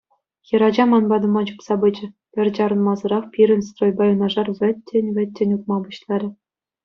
Хӗрача 0.47 0.83
ман 0.89 1.03
патӑма 1.11 1.41
чупса 1.47 1.75
пычӗ, 1.81 2.05
пӗр 2.33 2.47
чарӑнмасӑрах 2.55 3.25
пирӗн 3.33 3.61
стройпа 3.67 4.03
юнашар 4.13 4.47
вӗттен-вӗттӗн 4.59 5.49
утма 5.57 5.77
пуҫларӗ. 5.85 6.29